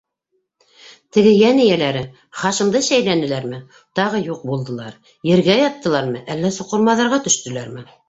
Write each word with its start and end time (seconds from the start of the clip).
Теге 1.17 1.33
йән 1.33 1.61
эйәләре 1.65 2.01
Хашимды 2.39 2.81
шәйләнеләрме, 2.89 3.61
тағы 4.01 4.25
юҡ 4.33 4.43
булдылар, 4.53 4.99
ергә 5.35 5.61
яттылармы, 5.63 6.27
әллә 6.37 6.57
соҡор-маҙарға 6.61 7.27
төштөләрме? 7.31 7.91